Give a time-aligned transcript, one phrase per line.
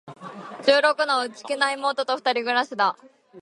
[0.63, 2.97] 十六の、内気な妹と二人暮しだ。